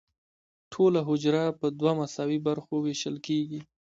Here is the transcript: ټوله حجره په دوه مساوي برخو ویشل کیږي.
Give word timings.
ټوله 0.71 1.01
حجره 1.09 1.43
په 1.59 1.67
دوه 1.79 1.91
مساوي 1.99 2.39
برخو 2.47 2.75
ویشل 2.85 3.15
کیږي. 3.27 3.61